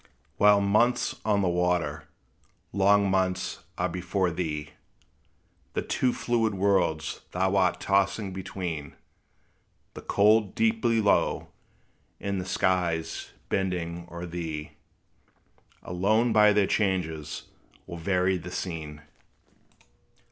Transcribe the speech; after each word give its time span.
While 0.37 0.61
months 0.61 1.21
on 1.23 1.43
the 1.43 1.47
waters, 1.47 2.01
long 2.73 3.07
months 3.11 3.59
are 3.77 3.87
before 3.87 4.31
thee, 4.31 4.71
The 5.75 5.83
two 5.83 6.11
fluid 6.11 6.55
worlds 6.55 7.21
thou 7.33 7.55
art 7.55 7.79
tossing 7.79 8.33
between 8.33 8.95
The 9.93 10.01
cold 10.01 10.55
deep 10.55 10.81
below, 10.81 11.49
and 12.19 12.41
the 12.41 12.47
skies 12.47 13.29
bending 13.47 14.07
o'er 14.11 14.25
thee, 14.25 14.71
Alone 15.83 16.33
by 16.33 16.51
their 16.51 16.65
changes 16.65 17.43
will 17.85 17.97
vary 17.97 18.37
the 18.37 18.49
scene. 18.49 19.03